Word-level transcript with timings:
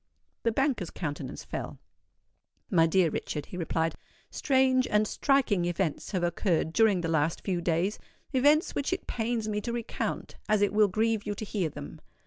The 0.41 0.51
banker's 0.51 0.89
countenance 0.89 1.43
fell. 1.43 1.77
"My 2.71 2.87
dear 2.87 3.11
Richard," 3.11 3.45
he 3.45 3.55
replied, 3.57 3.93
"strange 4.31 4.87
and 4.87 5.07
striking 5.07 5.65
events 5.65 6.09
have 6.09 6.23
occurred 6.23 6.73
during 6.73 7.01
the 7.01 7.07
last 7.07 7.41
few 7.43 7.61
days,—events 7.61 8.73
which 8.73 8.93
it 8.93 9.05
pains 9.05 9.47
me 9.47 9.61
to 9.61 9.71
recount, 9.71 10.37
as 10.49 10.63
it 10.63 10.73
will 10.73 10.87
grieve 10.87 11.27
you 11.27 11.35
to 11.35 11.45
hear 11.45 11.69
them. 11.69 11.99